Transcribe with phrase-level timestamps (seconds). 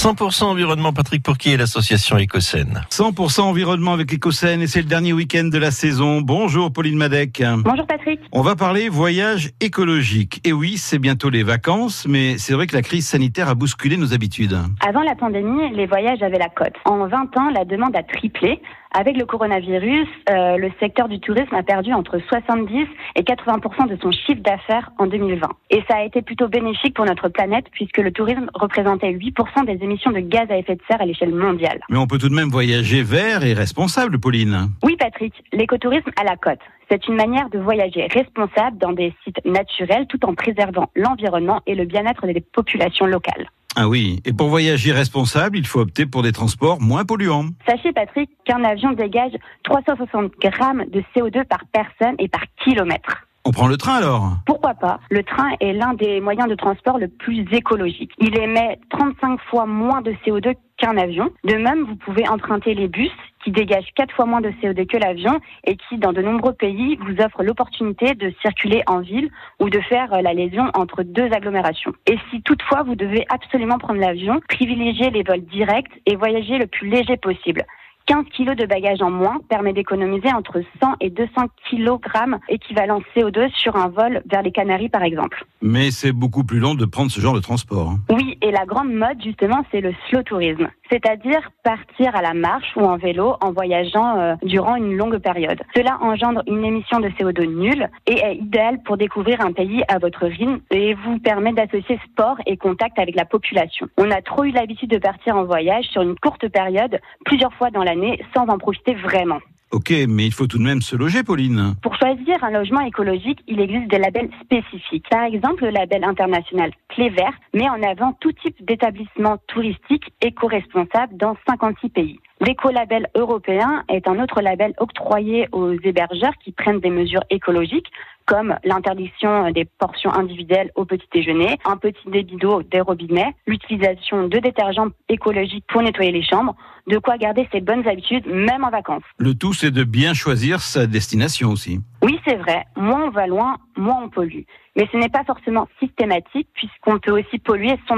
[0.00, 2.80] 100% environnement, Patrick Pourquier et l'association Écosène.
[2.88, 6.22] 100% environnement avec Écosène et c'est le dernier week-end de la saison.
[6.22, 7.42] Bonjour Pauline Madec.
[7.58, 8.18] Bonjour Patrick.
[8.32, 10.40] On va parler voyage écologique.
[10.46, 13.98] Et oui, c'est bientôt les vacances, mais c'est vrai que la crise sanitaire a bousculé
[13.98, 14.56] nos habitudes.
[14.80, 16.76] Avant la pandémie, les voyages avaient la cote.
[16.86, 18.62] En 20 ans, la demande a triplé.
[18.92, 23.96] Avec le coronavirus, euh, le secteur du tourisme a perdu entre 70 et 80% de
[24.02, 25.46] son chiffre d'affaires en 2020.
[25.70, 29.78] Et ça a été plutôt bénéfique pour notre planète puisque le tourisme représentait 8 des
[29.84, 31.80] émissions de gaz à effet de serre à l'échelle mondiale.
[31.88, 34.70] Mais on peut tout de même voyager vert et responsable, Pauline.
[34.82, 36.60] Oui, Patrick, l'écotourisme à la côte.
[36.90, 41.74] C'est une manière de voyager responsable dans des sites naturels tout en préservant l'environnement et
[41.74, 43.48] le bien-être des populations locales.
[43.76, 47.46] Ah oui, et pour voyager responsable, il faut opter pour des transports moins polluants.
[47.68, 49.32] Sachez Patrick qu'un avion dégage
[49.62, 53.28] 360 grammes de CO2 par personne et par kilomètre.
[53.46, 56.98] On prend le train alors Pourquoi pas Le train est l'un des moyens de transport
[56.98, 58.12] le plus écologique.
[58.18, 61.30] Il émet 35 fois moins de CO2 qu'un avion.
[61.44, 63.10] De même, vous pouvez emprunter les bus
[63.42, 66.96] qui dégagent 4 fois moins de CO2 que l'avion et qui, dans de nombreux pays,
[66.96, 71.92] vous offrent l'opportunité de circuler en ville ou de faire la lésion entre deux agglomérations.
[72.06, 76.66] Et si toutefois vous devez absolument prendre l'avion, privilégiez les vols directs et voyagez le
[76.66, 77.64] plus léger possible.
[78.06, 81.30] 15 kg de bagages en moins permet d'économiser entre 100 et 200
[81.70, 85.44] kg équivalent CO2 sur un vol vers les Canaries par exemple.
[85.62, 87.90] Mais c'est beaucoup plus long de prendre ce genre de transport.
[87.90, 88.00] Hein.
[88.10, 92.76] Oui, et la grande mode justement, c'est le slow tourisme, c'est-à-dire partir à la marche
[92.76, 95.60] ou en vélo en voyageant euh, durant une longue période.
[95.74, 99.98] Cela engendre une émission de CO2 nulle et est idéal pour découvrir un pays à
[99.98, 103.88] votre rythme et vous permet d'associer sport et contact avec la population.
[103.98, 107.70] On a trop eu l'habitude de partir en voyage sur une courte période, plusieurs fois
[107.70, 109.40] dans l'année sans en profiter vraiment.
[109.72, 111.74] Ok, mais il faut tout de même se loger, Pauline.
[111.80, 115.08] Pour choisir un logement écologique, il existe des labels spécifiques.
[115.08, 121.16] Par exemple, le label international Clé Vert met en avant tout type d'établissement touristique éco-responsable
[121.16, 122.20] dans 56 pays.
[122.40, 127.92] L'écolabel européen est un autre label octroyé aux hébergeurs qui prennent des mesures écologiques
[128.24, 134.28] comme l'interdiction des portions individuelles au petit déjeuner, un petit débit d'eau des robinets, l'utilisation
[134.28, 136.54] de détergents écologiques pour nettoyer les chambres,
[136.86, 139.02] de quoi garder ses bonnes habitudes même en vacances.
[139.18, 141.80] Le tout, c'est de bien choisir sa destination aussi.
[142.02, 142.66] Oui, c'est vrai.
[142.76, 144.44] Moins on va loin, moins on pollue.
[144.76, 147.96] Mais ce n'est pas forcément systématique puisqu'on peut aussi polluer son